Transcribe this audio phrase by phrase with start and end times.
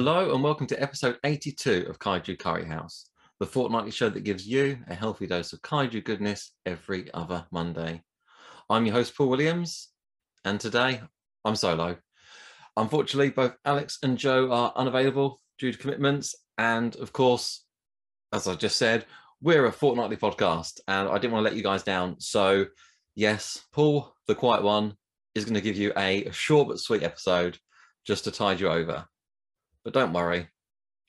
[0.00, 3.10] Hello and welcome to episode 82 of Kaiju Curry House,
[3.40, 8.00] the fortnightly show that gives you a healthy dose of kaiju goodness every other Monday.
[8.70, 9.88] I'm your host, Paul Williams,
[10.44, 11.00] and today
[11.44, 11.96] I'm solo.
[12.76, 17.64] Unfortunately, both Alex and Joe are unavailable due to commitments, and of course,
[18.32, 19.04] as I just said,
[19.42, 22.20] we're a fortnightly podcast, and I didn't want to let you guys down.
[22.20, 22.66] So,
[23.16, 24.94] yes, Paul, the quiet one,
[25.34, 27.58] is going to give you a short but sweet episode
[28.06, 29.04] just to tide you over.
[29.84, 30.48] But don't worry,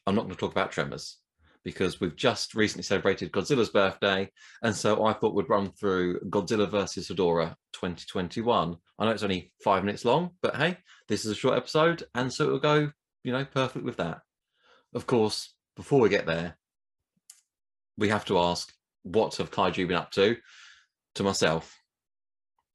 [0.06, 1.18] I'm not going to talk about Tremors
[1.64, 4.32] because we've just recently celebrated Godzilla's birthday.
[4.64, 8.78] And so I thought we'd run through Godzilla versus Hedorah 2021.
[8.98, 10.78] I know it's only five minutes long, but hey,
[11.08, 12.04] this is a short episode.
[12.16, 12.92] And so it'll go,
[13.24, 14.22] you know, perfect with that.
[14.94, 16.58] Of course, before we get there,
[17.98, 20.38] we have to ask, what have Kaiju been up to?
[21.16, 21.78] To myself.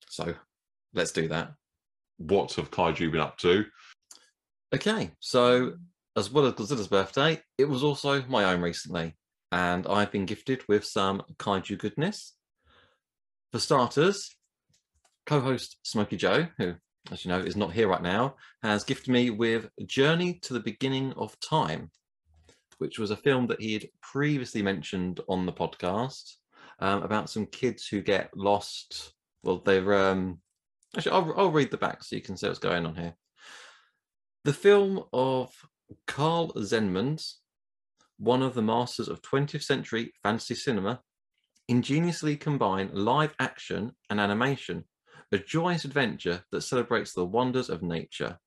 [0.08, 0.34] So
[0.92, 1.52] let's do that.
[2.18, 3.64] What have Kaiju been up to?
[4.74, 5.74] Okay, so
[6.16, 9.16] as well as Godzilla's birthday, it was also my own recently,
[9.50, 12.34] and I've been gifted with some kaiju goodness.
[13.52, 14.34] For starters,
[15.26, 16.74] co-host Smokey Joe, who,
[17.10, 20.60] as you know, is not here right now, has gifted me with Journey to the
[20.60, 21.90] Beginning of Time,
[22.78, 26.34] which was a film that he had previously mentioned on the podcast
[26.78, 29.12] um, about some kids who get lost.
[29.42, 30.38] Well, they're um,
[30.96, 33.14] actually I'll, I'll read the back so you can see what's going on here.
[34.44, 35.50] The film of
[36.06, 37.40] Carl Zeman's,
[38.18, 41.02] one of the masters of 20th century fantasy cinema,
[41.68, 44.84] ingeniously combine live action and animation,
[45.32, 48.38] a joyous adventure that celebrates the wonders of nature.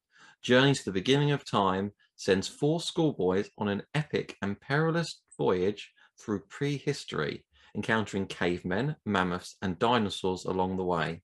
[0.41, 5.91] Journey to the Beginning of Time sends four schoolboys on an epic and perilous voyage
[6.19, 11.21] through prehistory, encountering cavemen, mammoths, and dinosaurs along the way.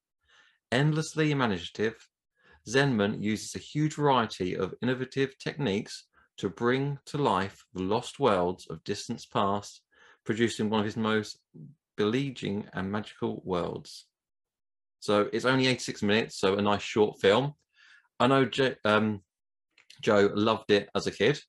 [0.72, 2.08] Endlessly imaginative,
[2.68, 6.06] Zeman uses a huge variety of innovative techniques
[6.38, 9.82] to bring to life the lost worlds of distance past,
[10.26, 11.38] producing one of his most
[11.98, 14.06] beleaguering and magical worlds.
[15.00, 17.54] So it's only 86 minutes, so a nice short film.
[18.20, 18.50] I know
[18.86, 19.22] um,
[20.02, 21.40] Joe loved it as a kid.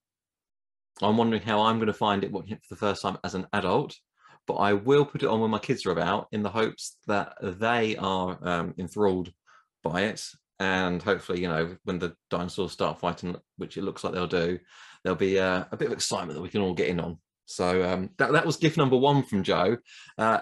[1.01, 3.35] I'm wondering how I'm going to find it watching it for the first time as
[3.35, 3.95] an adult,
[4.45, 7.35] but I will put it on when my kids are about in the hopes that
[7.41, 9.31] they are um, enthralled
[9.83, 10.21] by it
[10.59, 14.59] and hopefully, you know, when the dinosaurs start fighting, which it looks like they'll do,
[15.03, 17.17] there'll be uh, a bit of excitement that we can all get in on.
[17.45, 19.77] So um, that that was gift number one from Joe.
[20.17, 20.39] Uh,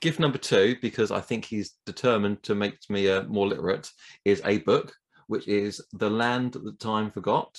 [0.00, 3.90] gift number two, because I think he's determined to make me uh, more literate,
[4.24, 4.92] is a book
[5.28, 7.56] which is "The Land That Time Forgot,"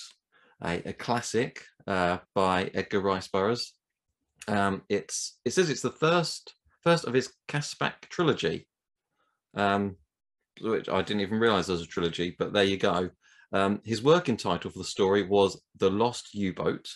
[0.62, 3.72] a, a classic uh, by Edgar Rice Burroughs.
[4.46, 8.68] Um, it's it says it's the first first of his Caspak trilogy.
[9.54, 9.96] Um,
[10.60, 13.10] which I didn't even realize there was a trilogy, but there you go.
[13.52, 16.88] Um, his working title for the story was The Lost U-Boat.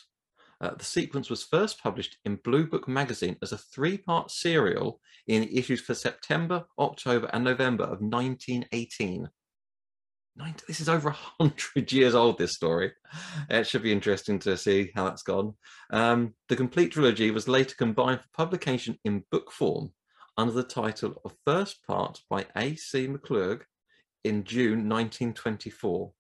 [0.61, 5.43] Uh, the sequence was first published in Blue Book magazine as a three-part serial in
[5.45, 9.29] issues for September, October, and November of 1918.
[10.69, 12.93] This is over 100 years old, this story.
[13.49, 15.55] It should be interesting to see how that's gone.
[15.91, 19.93] Um, the complete trilogy was later combined for publication in book form
[20.37, 23.09] under the title of First Part by A.C.
[23.09, 23.63] McClurg
[24.25, 26.13] in June 1924.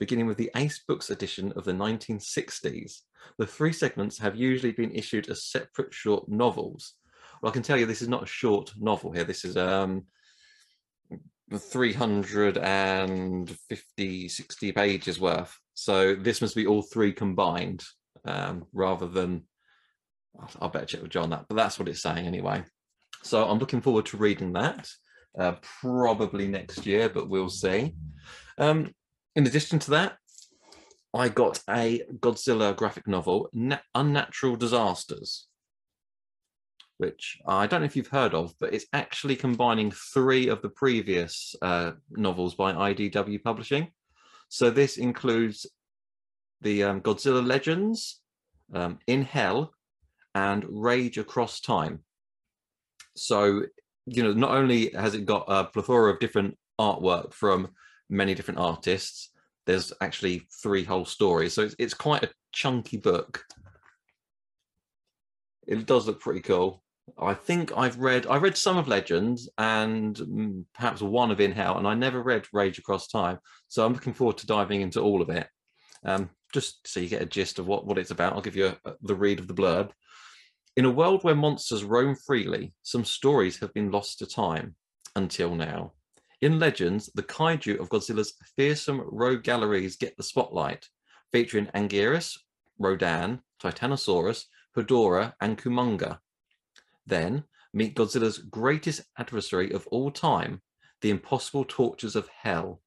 [0.00, 3.00] Beginning with the Ace Books edition of the 1960s,
[3.36, 6.94] the three segments have usually been issued as separate short novels.
[7.42, 9.24] Well, I can tell you this is not a short novel here.
[9.24, 10.04] This is um,
[11.52, 15.58] 350, 60 pages worth.
[15.74, 17.84] So this must be all three combined
[18.24, 19.42] um, rather than,
[20.60, 22.64] I'll better check with John that, but that's what it's saying anyway.
[23.22, 24.88] So I'm looking forward to reading that,
[25.38, 27.94] uh, probably next year, but we'll see.
[28.58, 28.92] Um,
[29.36, 30.16] in addition to that,
[31.14, 33.50] I got a Godzilla graphic novel,
[33.94, 35.46] Unnatural Disasters,
[36.98, 40.68] which I don't know if you've heard of, but it's actually combining three of the
[40.68, 43.88] previous uh, novels by IDW Publishing.
[44.48, 45.66] So this includes
[46.60, 48.20] the um, Godzilla Legends,
[48.74, 49.72] um, In Hell,
[50.34, 52.00] and Rage Across Time.
[53.18, 53.62] So,
[54.06, 57.68] you know, not only has it got a plethora of different artwork from
[58.08, 59.30] many different artists,
[59.66, 61.52] there's actually three whole stories.
[61.52, 63.44] So it's, it's quite a chunky book.
[65.66, 66.82] It does look pretty cool.
[67.18, 71.52] I think I've read I read some of Legends and mm, perhaps one of In
[71.52, 73.38] Hell, and I never read Rage Across Time.
[73.68, 75.46] So I'm looking forward to diving into all of it.
[76.04, 78.32] Um, just so you get a gist of what, what it's about.
[78.32, 79.90] I'll give you a, the read of the blurb.
[80.78, 84.76] In a world where monsters roam freely, some stories have been lost to time
[85.16, 85.94] until now.
[86.40, 90.88] In Legends, the kaiju of Godzilla's fearsome rogue galleries get the spotlight,
[91.32, 92.38] featuring Anguirus,
[92.78, 94.44] Rodan, Titanosaurus,
[94.76, 96.20] Hedorah, and Kumonga.
[97.04, 97.42] Then
[97.74, 100.62] meet Godzilla's greatest adversary of all time,
[101.00, 102.82] the impossible tortures of hell.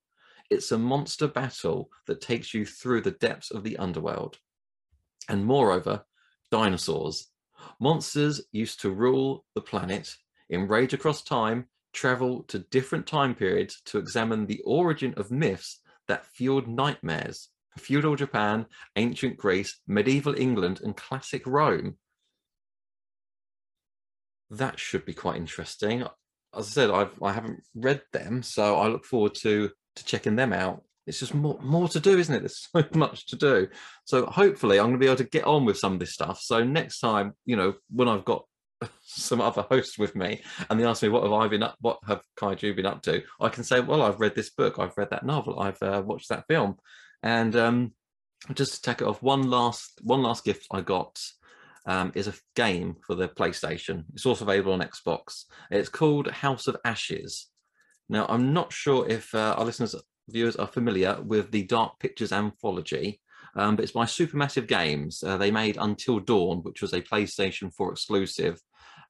[0.50, 4.38] It's a monster battle that takes you through the depths of the underworld.
[5.28, 6.06] And moreover,
[6.52, 7.28] dinosaurs.
[7.82, 10.16] Monsters used to rule the planet,
[10.52, 15.80] in Rage Across Time, travel to different time periods to examine the origin of myths
[16.08, 17.50] that fueled nightmares.
[17.80, 18.68] Feudal Japan,
[18.98, 21.98] ancient Greece, medieval England, and classic Rome.
[24.52, 26.04] That should be quite interesting.
[26.54, 30.36] As I said, I've I haven't read them, so I look forward to to checking
[30.36, 30.84] them out.
[31.08, 32.40] It's just more more to do, isn't it?
[32.42, 33.68] There's so much to do.
[34.06, 36.40] So hopefully, I'm going to be able to get on with some of this stuff.
[36.42, 38.46] So next time, you know, when I've got
[39.04, 42.00] some other hosts with me and they ask me what have I been up, what
[42.08, 45.10] have Kaiju been up to, I can say, well, I've read this book, I've read
[45.12, 46.78] that novel, I've uh, watched that film,
[47.24, 47.94] and um,
[48.54, 51.20] just to take it off, one last one last gift I got
[51.86, 54.06] um, is a game for the PlayStation.
[54.14, 55.46] It's also available on Xbox.
[55.70, 57.48] It's called House of Ashes.
[58.10, 59.96] Now, I'm not sure if uh, our listeners,
[60.32, 63.22] viewers are familiar with the Dark Pictures anthology,
[63.56, 65.24] um, but it's by Supermassive Games.
[65.24, 68.62] Uh, they made Until Dawn, which was a PlayStation 4 exclusive,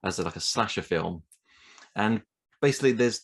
[0.04, 1.22] as a, like a slasher film.
[1.94, 2.22] And
[2.60, 3.20] basically, there's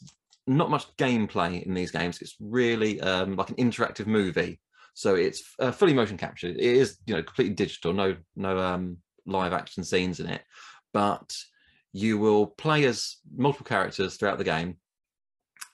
[0.46, 2.20] not much gameplay in these games.
[2.22, 4.60] It's really um, like an interactive movie.
[4.94, 6.56] So it's uh, fully motion captured.
[6.56, 7.92] It is, you know, completely digital.
[7.92, 10.42] No, no um, live action scenes in it.
[10.92, 11.32] But
[11.92, 14.76] you will play as multiple characters throughout the game,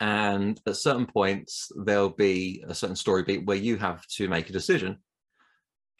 [0.00, 4.50] and at certain points there'll be a certain story beat where you have to make
[4.50, 4.98] a decision,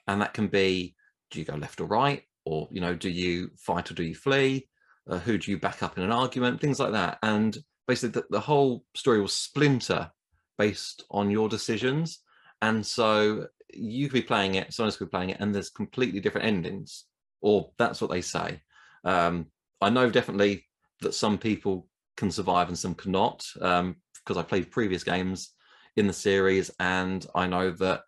[0.07, 0.95] and that can be:
[1.31, 4.15] do you go left or right, or you know, do you fight or do you
[4.15, 4.69] flee?
[5.09, 6.61] Uh, who do you back up in an argument?
[6.61, 7.57] Things like that, and
[7.87, 10.11] basically the, the whole story will splinter
[10.59, 12.21] based on your decisions.
[12.63, 15.71] And so you could be playing it someone else could be playing it and there's
[15.71, 17.05] completely different endings.
[17.41, 18.61] Or that's what they say.
[19.05, 19.47] Um,
[19.81, 20.65] i know definitely
[21.03, 25.51] that some people can survive and some cannot um, because i played previous games
[25.97, 28.03] in the series and i know that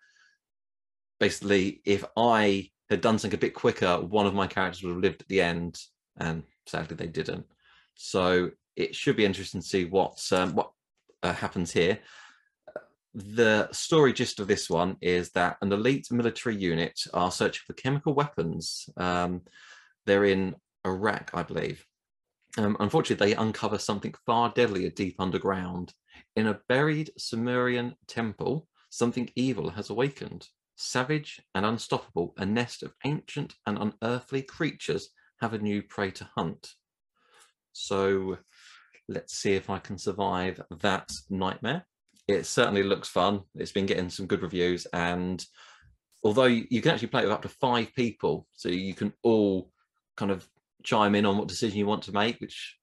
[1.20, 5.02] basically if i had done something a bit quicker one of my characters would have
[5.02, 5.78] lived at the end
[6.18, 7.46] and sadly they didn't
[7.94, 10.70] so it should be interesting to see what um, what
[11.22, 11.98] uh, happens here.
[13.14, 17.72] The story gist of this one is that an elite military unit are searching for
[17.72, 18.88] chemical weapons.
[18.96, 19.42] Um,
[20.04, 20.54] they're in
[20.84, 21.84] Iraq, I believe.
[22.58, 25.92] Um, unfortunately, they uncover something far deadlier deep underground.
[26.36, 30.48] In a buried Sumerian temple, something evil has awakened.
[30.76, 35.10] Savage and unstoppable, a nest of ancient and unearthly creatures
[35.40, 36.72] have a new prey to hunt.
[37.72, 38.38] So
[39.08, 41.86] let's see if I can survive that nightmare.
[42.26, 43.42] It certainly looks fun.
[43.54, 45.44] It's been getting some good reviews, and
[46.24, 49.70] although you can actually play it with up to five people, so you can all
[50.16, 50.48] kind of
[50.86, 52.76] chime in on what decision you want to make, which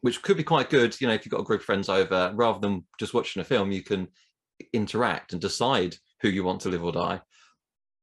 [0.00, 1.00] which could be quite good.
[1.00, 3.44] You know, if you've got a group of friends over, rather than just watching a
[3.44, 4.08] film, you can
[4.72, 7.20] interact and decide who you want to live or die.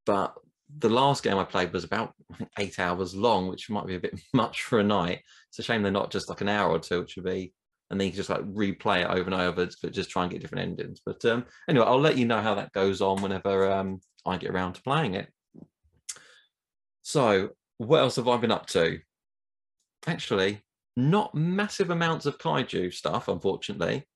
[0.06, 0.34] But
[0.78, 2.14] the last game I played was about
[2.58, 5.20] eight hours long, which might be a bit much for a night.
[5.48, 7.52] It's a shame they're not just like an hour or two, which would be,
[7.90, 10.32] and then you can just like replay it over and over, but just try and
[10.32, 11.00] get different endings.
[11.04, 14.50] But um, anyway, I'll let you know how that goes on whenever um, I get
[14.50, 15.28] around to playing it.
[17.02, 18.98] So, what else have I been up to?
[20.06, 20.62] Actually,
[20.96, 24.06] not massive amounts of kaiju stuff, unfortunately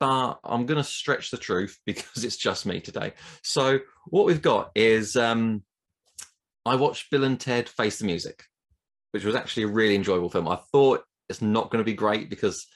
[0.00, 3.12] but I'm going to stretch the truth because it's just me today.
[3.42, 5.62] So what we've got is um,
[6.66, 8.44] I watched Bill and Ted Face the Music,
[9.12, 10.48] which was actually a really enjoyable film.
[10.48, 12.66] I thought it's not going to be great because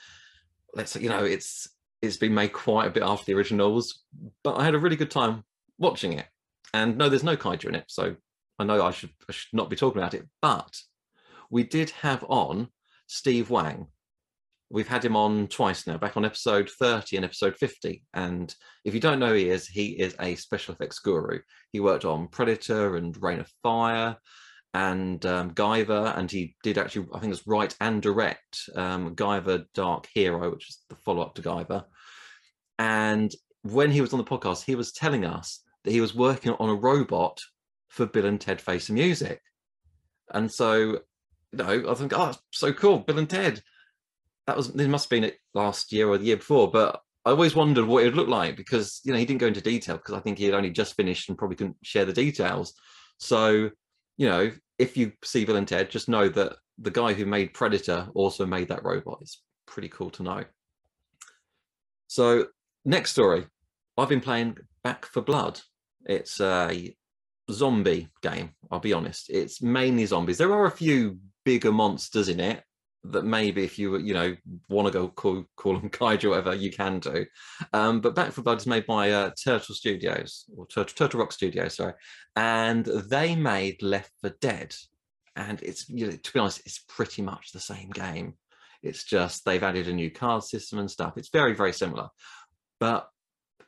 [0.75, 1.69] let's you know it's
[2.01, 4.05] it's been made quite a bit after the originals,
[4.45, 5.45] but I had a really good time
[5.79, 6.27] watching it.
[6.73, 8.15] And no, there's no kaiju in it, so
[8.59, 10.27] I know I should, I should not be talking about it.
[10.43, 10.81] But
[11.51, 12.69] we did have on
[13.07, 13.89] Steve Wang,
[14.71, 18.03] we've had him on twice now, back on episode 30 and episode 50.
[18.15, 21.41] And if you don't know who he is, he is a special effects guru.
[21.73, 24.17] He worked on Predator and Reign of Fire
[24.75, 29.65] and um, Guyver, and he did actually, I think it's write and direct um, Guyver
[29.75, 31.85] Dark Hero, which is the follow up to Guyver.
[32.79, 36.55] And when he was on the podcast, he was telling us that he was working
[36.61, 37.41] on a robot
[37.89, 39.41] for Bill and Ted Face Music.
[40.33, 41.01] And so,
[41.53, 43.63] you know, I think, oh, so cool, Bill and Ted
[44.49, 47.31] that was it must have been it last year or the year before, but I
[47.31, 49.99] always wondered what it would look like because you know he didn't go into detail
[49.99, 52.73] because I think he had only just finished and probably couldn't share the details.
[53.19, 53.69] So,
[54.17, 57.53] you know, if you see Bill and Ted, just know that the guy who made
[57.53, 59.19] Predator also made that robot.
[59.21, 60.45] It's pretty cool to know.
[62.07, 62.47] So,
[62.87, 63.45] next story.
[63.99, 65.61] I've been playing Back 4 Blood.
[66.07, 66.97] It's a
[67.51, 68.53] zombie game.
[68.71, 69.29] I'll be honest.
[69.29, 70.39] It's mainly zombies.
[70.39, 72.63] There are a few bigger monsters in it
[73.05, 74.37] that maybe if you you know
[74.69, 77.25] want to go call call them kaiju or whatever you can do.
[77.73, 81.33] Um, but Back 4 Blood is made by uh, Turtle Studios or Turtle, Turtle Rock
[81.33, 81.95] Studios, sorry,
[82.37, 84.75] and they made Left 4 Dead,
[85.37, 88.35] and it's you know, to be honest, it's pretty much the same game.
[88.83, 91.15] It's just they've added a new card system and stuff.
[91.17, 92.09] It's very very similar,
[92.79, 93.09] but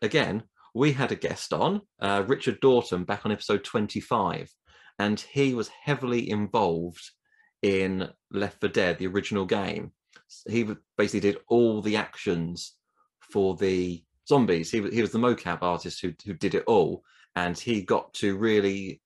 [0.02, 0.42] again,
[0.74, 4.50] we had a guest on, uh, Richard Dorton, back on episode 25,
[4.98, 7.10] and he was heavily involved
[7.62, 9.92] in Left 4 Dead, the original game.
[10.48, 12.74] He basically did all the actions
[13.20, 14.70] for the zombies.
[14.70, 17.02] He, he was the mocap artist who, who did it all,
[17.34, 19.00] and he got to really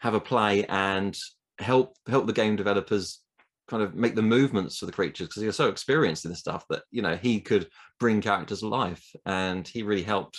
[0.00, 1.18] have a play and
[1.58, 3.20] help help the game developers
[3.68, 6.38] kind of make the movements for the creatures because he was so experienced in this
[6.38, 10.38] stuff that you know he could bring characters alive and he really helped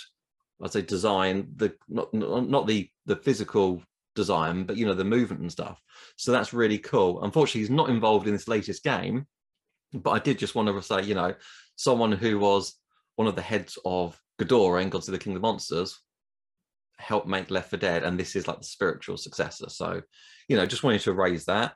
[0.62, 3.82] I'd say design the not not the the physical
[4.14, 5.80] design, but you know the movement and stuff.
[6.16, 7.22] So that's really cool.
[7.22, 9.26] Unfortunately, he's not involved in this latest game,
[9.92, 11.34] but I did just want to say, you know,
[11.76, 12.74] someone who was
[13.16, 15.98] one of the heads of Ghidorah in Godzilla the King of the Monsters
[16.98, 19.68] helped make Left 4 Dead, and this is like the spiritual successor.
[19.68, 20.02] So,
[20.48, 21.74] you know, just wanted to raise that.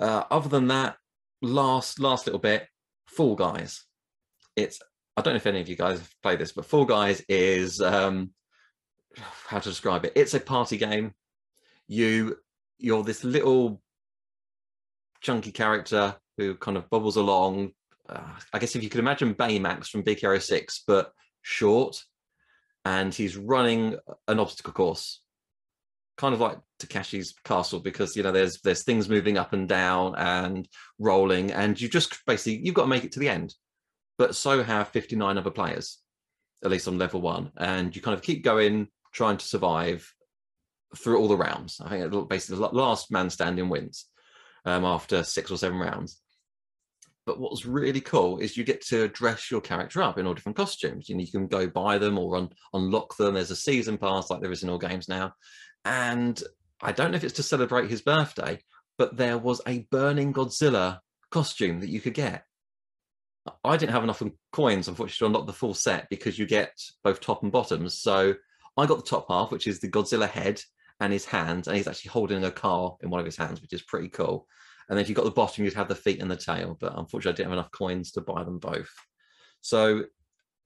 [0.00, 0.96] Uh, other than that,
[1.42, 2.66] last last little bit,
[3.06, 3.84] Fall Guys.
[4.56, 4.80] It's
[5.16, 7.80] I don't know if any of you guys have played this, but Fall Guys is
[7.80, 8.30] um,
[9.46, 10.12] how to describe it.
[10.14, 11.12] It's a party game.
[11.90, 12.36] You
[12.78, 13.82] you're this little
[15.20, 17.72] chunky character who kind of bubbles along.
[18.08, 22.02] Uh, I guess if you could imagine Baymax from Big Hero Six, but short,
[22.84, 23.96] and he's running
[24.28, 25.20] an obstacle course,
[26.16, 30.14] kind of like Takeshi's Castle, because you know there's there's things moving up and down
[30.16, 30.68] and
[30.98, 33.54] rolling, and you just basically you've got to make it to the end
[34.20, 35.96] but so have 59 other players,
[36.62, 37.52] at least on level one.
[37.56, 40.12] And you kind of keep going, trying to survive
[40.96, 41.80] through all the rounds.
[41.84, 44.06] I think basically the last man standing wins
[44.64, 46.20] um, after six or seven rounds.
[47.26, 50.56] But what's really cool is you get to dress your character up in all different
[50.56, 51.08] costumes.
[51.08, 53.34] You, know, you can go buy them or un- unlock them.
[53.34, 55.34] There's a season pass like there is in all games now.
[55.84, 56.42] And
[56.82, 58.58] I don't know if it's to celebrate his birthday,
[58.98, 62.44] but there was a Burning Godzilla costume that you could get.
[63.64, 66.72] I didn't have enough coins, unfortunately, to unlock the full set because you get
[67.04, 68.00] both top and bottoms.
[68.00, 68.34] So
[68.76, 70.60] I got the top half, which is the Godzilla head
[71.00, 73.72] and his hands, and he's actually holding a car in one of his hands, which
[73.72, 74.46] is pretty cool.
[74.88, 76.76] And then if you got the bottom, you'd have the feet and the tail.
[76.78, 78.90] But unfortunately, I didn't have enough coins to buy them both.
[79.60, 80.04] So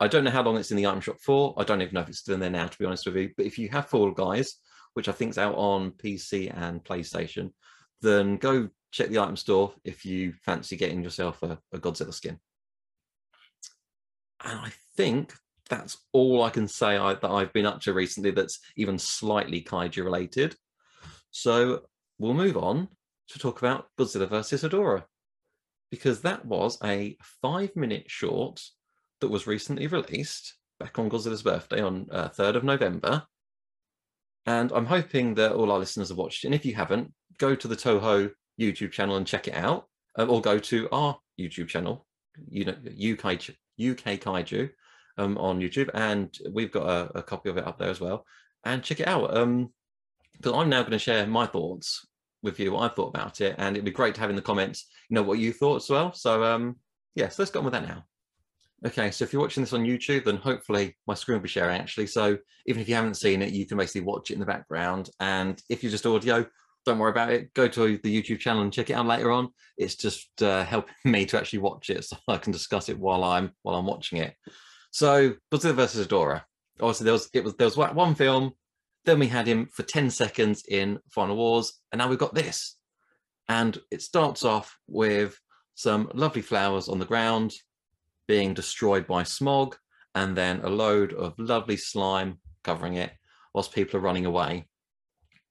[0.01, 1.55] I don't know how long it's in the item shop for.
[1.57, 3.31] I don't even know if it's still in there now, to be honest with you.
[3.37, 4.57] But if you have Fall Guys,
[4.95, 7.53] which I think is out on PC and PlayStation,
[8.01, 12.39] then go check the item store if you fancy getting yourself a, a Godzilla skin.
[14.45, 15.35] And I think
[15.69, 19.63] that's all I can say I, that I've been up to recently that's even slightly
[19.63, 20.57] kaiju related.
[21.31, 21.83] So
[22.19, 22.89] we'll move on
[23.29, 25.05] to talk about Godzilla versus Hedorah,
[25.91, 28.61] because that was a five minute short
[29.21, 33.23] that was recently released back on Godzilla's birthday on uh, 3rd of November.
[34.47, 36.49] And I'm hoping that all our listeners have watched it.
[36.49, 38.31] And if you haven't, go to the Toho
[38.61, 42.07] YouTube channel and check it out, um, or go to our YouTube channel,
[42.49, 43.41] you know, UK
[43.81, 44.71] UK Kaiju
[45.19, 48.25] um, on YouTube, and we've got a, a, copy of it up there as well.
[48.65, 49.37] And check it out.
[49.37, 49.73] Um,
[50.33, 52.07] because I'm now going to share my thoughts
[52.43, 54.43] with you, what I thought about it, and it'd be great to have in the
[54.43, 56.13] comments, you know, what you thought as well.
[56.13, 56.77] So, um,
[57.15, 58.05] yeah, so let's go on with that now.
[58.87, 61.81] Okay, so if you're watching this on YouTube, then hopefully my screen will be sharing
[61.81, 62.07] actually.
[62.07, 65.09] So even if you haven't seen it, you can basically watch it in the background.
[65.21, 66.45] And if you're just audio,
[66.85, 67.55] don't worry about it.
[67.55, 69.49] Go to the YouTube channel and check it out later on.
[69.79, 73.25] It's just uh, helping me to actually watch it, so I can discuss it while
[73.25, 74.35] I'm while I'm watching it.
[74.95, 76.43] So Godzilla versus Hedorah.
[76.81, 78.53] Obviously, there was it was there was one film.
[79.05, 82.77] Then we had him for ten seconds in Final Wars, and now we've got this.
[83.49, 85.37] And it starts off with
[85.75, 87.55] some lovely flowers on the ground
[88.29, 89.77] being destroyed by smog,
[90.15, 93.11] and then a load of lovely slime covering it
[93.53, 94.65] whilst people are running away.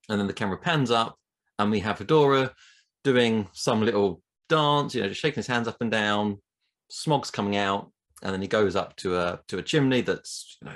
[0.07, 1.17] And then the camera pans up
[1.59, 2.51] and we have Hedorah
[3.03, 6.41] doing some little dance, you know, just shaking his hands up and down.
[6.89, 7.92] Smog's coming out,
[8.23, 10.75] and then he goes up to a to a chimney that's you know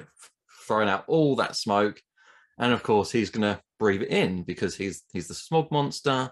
[0.67, 1.99] throwing out all that smoke,
[2.59, 6.31] and of course he's going to breathe it in because he's he's the smog monster.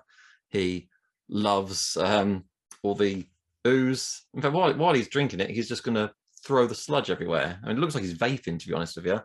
[0.49, 0.89] He
[1.29, 2.43] loves um,
[2.83, 3.25] all the
[3.65, 4.23] ooze.
[4.33, 6.11] In fact, while while he's drinking it, he's just going to
[6.43, 7.59] throw the sludge everywhere.
[7.63, 9.21] I mean, it looks like he's vaping, to be honest with you.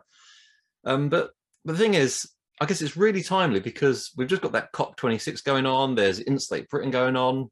[0.85, 1.31] Um, but
[1.65, 2.27] but the thing is,
[2.59, 5.95] I guess it's really timely because we've just got that COP26 going on.
[5.95, 7.49] There's Insulate Britain going on.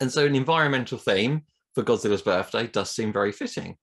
[0.00, 1.42] And so an environmental theme
[1.76, 3.76] for Godzilla's birthday does seem very fitting.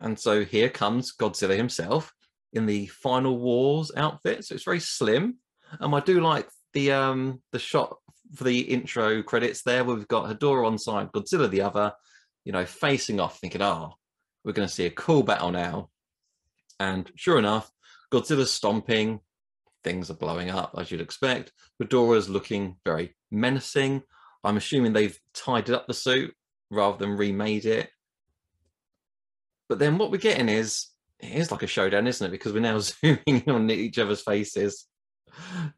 [0.00, 2.10] And so here comes Godzilla himself
[2.54, 4.46] in the Final Wars outfit.
[4.46, 5.36] So it's very slim.
[5.78, 7.98] Um, I do like the um the shot
[8.34, 9.84] for the intro credits there.
[9.84, 11.92] We've got Hedorah on side, Godzilla the other,
[12.46, 13.92] you know, facing off, thinking, "Oh,
[14.42, 15.90] we're going to see a cool battle now."
[16.80, 17.70] And sure enough,
[18.10, 19.20] Godzilla's stomping,
[19.84, 21.52] things are blowing up as you'd expect.
[21.82, 24.02] Hedorah's looking very menacing.
[24.44, 26.34] I'm assuming they've tidied up the suit
[26.70, 27.90] rather than remade it.
[29.68, 30.88] But then what we're getting is
[31.20, 32.30] it is like a showdown, isn't it?
[32.30, 34.86] Because we're now zooming in on each other's faces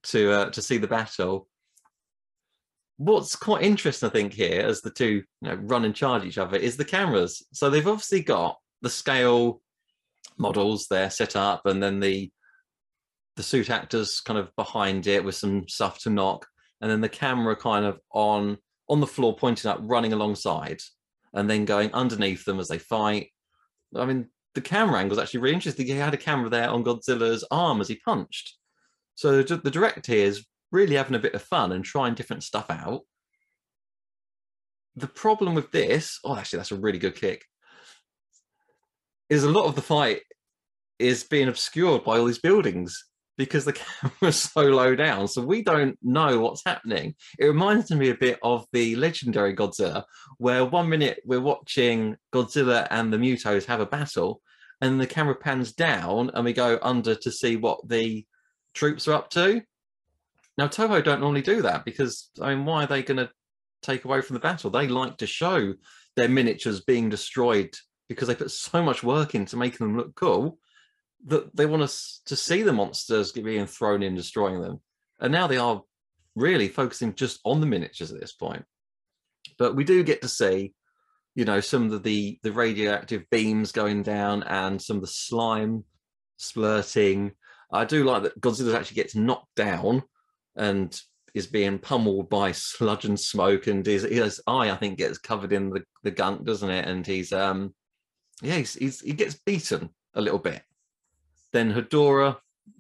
[0.05, 1.49] to uh, to see the battle.
[2.97, 6.39] What's quite interesting, I think, here as the two you know, run and charge each
[6.39, 7.47] other is the cameras.
[7.53, 9.61] So they've obviously got the scale
[10.37, 12.31] models there set up, and then the
[13.37, 16.47] the suit actors kind of behind it with some stuff to knock,
[16.81, 20.81] and then the camera kind of on on the floor pointing up, running alongside,
[21.35, 23.29] and then going underneath them as they fight.
[23.95, 25.87] I mean, the camera angle is actually really interesting.
[25.87, 28.57] He had a camera there on Godzilla's arm as he punched.
[29.15, 33.03] So the director is really having a bit of fun and trying different stuff out.
[34.97, 37.45] The problem with this, oh, actually, that's a really good kick,
[39.29, 40.23] is a lot of the fight
[40.99, 43.05] is being obscured by all these buildings
[43.39, 45.27] because the camera's so low down.
[45.29, 47.15] So we don't know what's happening.
[47.39, 50.05] It reminds me a bit of the legendary Godzilla,
[50.37, 54.43] where one minute we're watching Godzilla and the Mutos have a battle,
[54.81, 58.27] and the camera pans down and we go under to see what the
[58.75, 59.63] troops are up to.
[60.57, 63.31] Now, Toho don't normally do that because, I mean, why are they going to
[63.83, 64.71] take away from the battle?
[64.71, 65.75] They like to show
[66.17, 67.75] their miniatures being destroyed
[68.09, 70.59] because they put so much work into making them look cool
[71.27, 74.81] that they want us to see the monsters being thrown in, destroying them.
[75.21, 75.83] And now they are
[76.35, 78.65] really focusing just on the miniatures at this point.
[79.59, 80.75] But we do get to see,
[81.35, 85.85] you know, some of the the radioactive beams going down and some of the slime
[86.39, 87.33] splurting.
[87.73, 90.03] I do like that Godzilla actually gets knocked down
[90.57, 90.99] and
[91.35, 95.53] is being pummeled by sludge and smoke, and his, his eye, I think, gets covered
[95.53, 96.87] in the, the gunk, doesn't it?
[96.87, 97.75] And he's um
[98.43, 100.63] yeah, he's, he's he gets beaten a little bit.
[101.53, 102.37] Then Hedorah,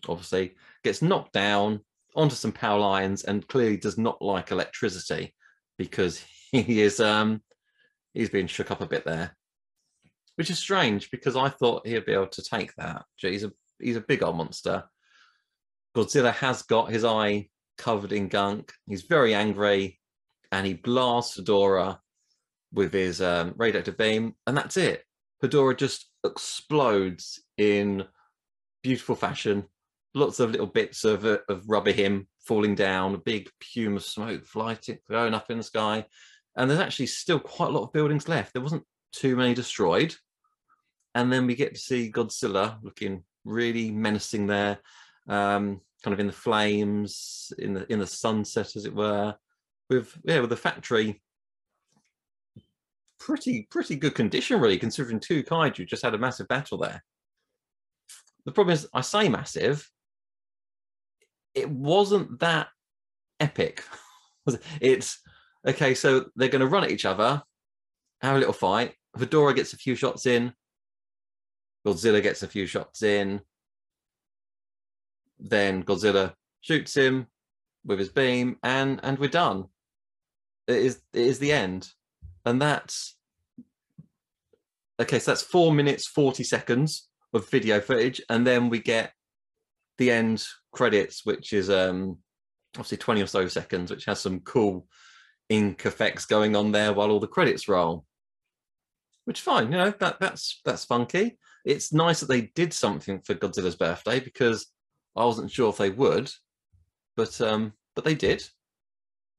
[0.08, 0.54] obviously,
[0.84, 1.80] gets knocked down
[2.14, 5.34] onto some power lines and clearly does not like electricity
[5.76, 7.42] because he is um
[8.14, 9.36] he's been shook up a bit there.
[10.36, 13.04] Which is strange because I thought he'd be able to take that.
[13.16, 14.84] He's a he's a big old monster.
[15.96, 18.72] Godzilla has got his eye covered in gunk.
[18.86, 19.98] He's very angry
[20.52, 21.98] and he blasts Hedorah
[22.72, 25.02] with his um, radioactive beam, and that's it.
[25.42, 28.04] Hedorah just explodes in
[28.82, 29.64] beautiful fashion.
[30.14, 34.04] Lots of little bits of uh, of rubber him falling down, a big plume of
[34.04, 36.06] smoke flying going up in the sky,
[36.56, 38.52] and there's actually still quite a lot of buildings left.
[38.52, 40.14] There wasn't too many destroyed,
[41.14, 44.78] and then we get to see Godzilla looking really menacing there,
[45.28, 49.36] um, kind of in the flames, in the in the sunset, as it were,
[49.90, 51.22] with yeah, with the factory
[53.18, 57.02] pretty pretty good condition really considering two kaiju just had a massive battle there
[58.48, 59.90] the problem is, I say massive.
[61.54, 62.68] It wasn't that
[63.38, 63.84] epic.
[64.80, 65.20] it's
[65.66, 65.94] okay.
[65.94, 67.42] So they're going to run at each other,
[68.22, 68.94] have a little fight.
[69.18, 70.54] Hedorah gets a few shots in.
[71.86, 73.42] Godzilla gets a few shots in.
[75.38, 76.32] Then Godzilla
[76.62, 77.26] shoots him
[77.84, 79.66] with his beam, and and we're done.
[80.66, 81.90] It is it is the end,
[82.46, 83.14] and that's
[84.98, 85.18] okay.
[85.18, 89.12] So that's four minutes forty seconds of video footage, and then we get
[89.98, 92.18] the end credits, which is um,
[92.76, 94.86] obviously 20 or so seconds, which has some cool
[95.48, 98.04] ink effects going on there while all the credits roll.
[99.24, 101.38] Which fine, you know, that that's that's funky.
[101.64, 104.66] It's nice that they did something for Godzilla's birthday because
[105.14, 106.30] I wasn't sure if they would,
[107.14, 108.42] but um, but they did.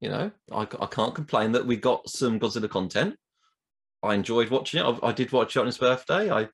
[0.00, 3.16] You know, I, I can't complain that we got some Godzilla content.
[4.02, 4.84] I enjoyed watching it.
[4.84, 6.30] I, I did watch it on his birthday.
[6.30, 6.48] I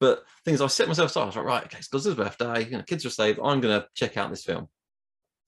[0.00, 1.22] but things I set myself aside.
[1.22, 2.64] I was like, right, okay, it's Godzilla's birthday.
[2.64, 3.38] You know, kids are asleep.
[3.42, 4.68] I'm going to check out this film.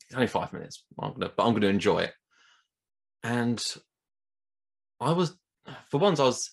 [0.07, 0.85] It's only five minutes.
[0.99, 2.13] I'm gonna, but I'm going to enjoy it.
[3.23, 3.63] And
[5.01, 5.37] I was,
[5.91, 6.51] for once, I was.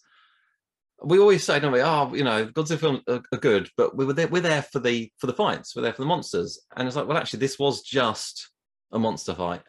[1.04, 1.82] We always say, don't we?
[1.82, 4.28] Oh, you know, Godzilla films are, are good, but we were there.
[4.28, 5.76] We're there for the for the fights.
[5.76, 6.60] We're there for the monsters.
[6.76, 8.50] And it's like, well, actually, this was just
[8.92, 9.62] a monster fight,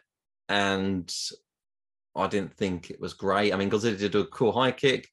[0.47, 1.13] and
[2.15, 3.53] I didn't think it was great.
[3.53, 5.09] I mean, Godzilla did a cool high kick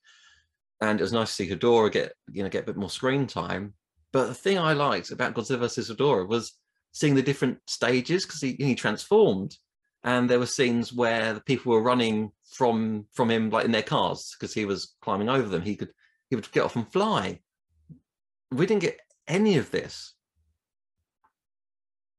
[0.81, 3.27] and it was nice to see Hedorah get you know get a bit more screen
[3.27, 3.75] time.
[4.13, 6.53] But the thing I liked about Godzilla vs Hedorah was
[6.93, 9.57] seeing the different stages because he, he transformed,
[10.05, 13.83] and there were scenes where the people were running from from him like in their
[13.83, 15.63] cars because he was climbing over them.
[15.63, 15.91] He could
[16.31, 17.41] he would get off and fly.
[18.51, 20.15] We didn't get any of this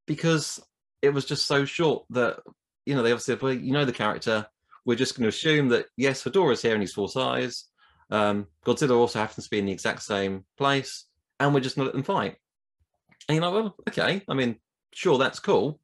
[0.06, 0.60] because
[1.02, 2.40] it was just so short that
[2.84, 4.46] you know they obviously well, you know the character.
[4.84, 7.64] We're just going to assume that yes, Hedorah's here and he's full size.
[8.10, 11.06] Um, Godzilla also happens to be in the exact same place,
[11.40, 12.36] and we're just to let them fight.
[13.28, 14.22] And you know, well, okay.
[14.28, 14.56] I mean,
[14.92, 15.80] sure, that's cool,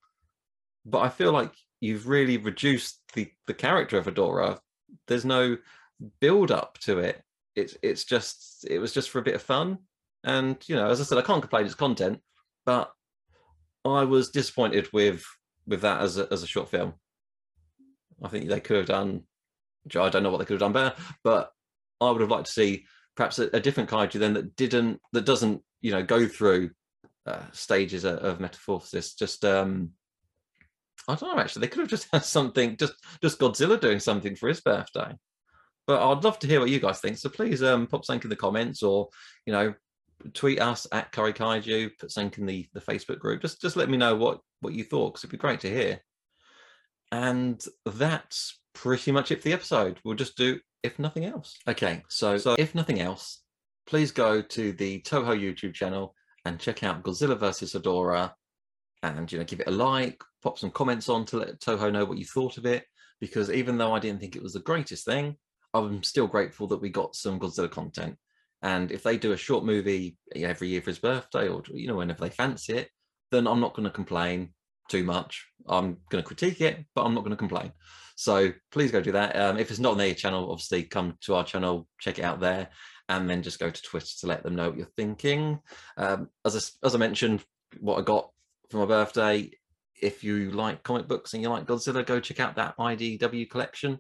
[0.85, 4.59] but I feel like you've really reduced the the character of Hedorah.
[5.09, 5.57] There's no
[6.21, 7.23] build up to it.
[7.57, 9.79] It's it's just it was just for a bit of fun,
[10.25, 11.67] and you know, as I said, I can't complain.
[11.67, 12.21] It's content,
[12.65, 12.93] but
[13.85, 15.25] I was disappointed with
[15.67, 16.95] with that as a, as a short film.
[18.23, 19.25] I think they could have done.
[19.97, 21.53] I don't know what they could have done better, but
[22.03, 22.87] I would have liked to see
[23.17, 26.71] perhaps a, a different kaiju then that didn't that doesn't you know go through
[27.27, 29.15] uh, stages of, of metamorphosis.
[29.15, 29.91] Just um,
[31.09, 31.43] I don't know.
[31.43, 35.15] Actually, they could have just had something, just just Godzilla doing something for his birthday.
[35.87, 37.19] But I'd love to hear what you guys think.
[37.19, 39.09] So please um, pop something in the comments, or
[39.47, 39.75] you know,
[40.33, 43.43] tweet us at Curry Kaiju, put something in the, the Facebook group.
[43.43, 46.01] Just just let me know what what you thought because it'd be great to hear.
[47.11, 49.99] And that's pretty much it for the episode.
[50.03, 51.59] We'll just do if nothing else.
[51.69, 53.43] Okay, so so if nothing else,
[53.87, 56.15] please go to the Toho YouTube channel
[56.45, 58.33] and check out Godzilla versus Hedorah,
[59.03, 62.05] and you know give it a like, pop some comments on to let Toho know
[62.05, 62.85] what you thought of it.
[63.21, 65.37] Because even though I didn't think it was the greatest thing,
[65.75, 68.17] I'm still grateful that we got some Godzilla content.
[68.63, 71.97] And if they do a short movie every year for his birthday or you know
[71.97, 72.89] whenever they fancy it,
[73.31, 74.55] then I'm not going to complain
[74.89, 75.47] too much.
[75.69, 77.73] I'm going to critique it, but I'm not going to complain.
[78.17, 79.37] So please go do that.
[79.37, 82.41] Um, if it's not on their channel, obviously come to our channel, check it out
[82.41, 82.69] there,
[83.09, 85.61] and then just go to Twitter to let them know what you're thinking.
[85.97, 87.43] Um, as I, as I mentioned,
[87.81, 88.31] what I got
[88.73, 89.51] for my birthday.
[90.01, 93.99] If you like comic books and you like Godzilla, go check out that IDW collection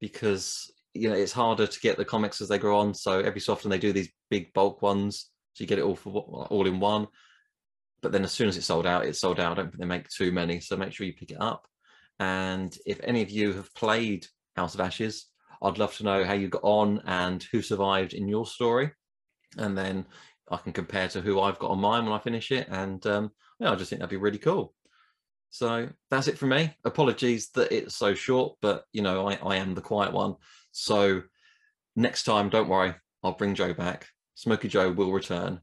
[0.00, 2.94] because you know it's harder to get the comics as they grow on.
[2.94, 5.96] So every so often they do these big bulk ones, so you get it all
[5.96, 7.08] for all in one.
[8.02, 9.52] But then as soon as it's sold out, it's sold out.
[9.52, 11.66] I don't think they make too many, so make sure you pick it up.
[12.18, 15.26] And if any of you have played House of Ashes,
[15.62, 18.90] I'd love to know how you got on and who survived in your story.
[19.56, 20.06] And then
[20.50, 22.66] I can compare to who I've got on mine when I finish it.
[22.68, 24.74] And um, yeah, I just think that'd be really cool.
[25.50, 26.74] So that's it from me.
[26.84, 30.36] Apologies that it's so short, but you know, I, I am the quiet one.
[30.72, 31.22] So
[31.94, 34.08] next time, don't worry, I'll bring Joe back.
[34.34, 35.60] Smoky Joe will return,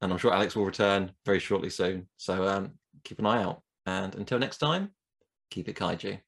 [0.00, 2.08] and I'm sure Alex will return very shortly soon.
[2.16, 2.72] So um,
[3.04, 3.62] keep an eye out.
[3.86, 4.90] And until next time,
[5.50, 6.20] keep it kaiju.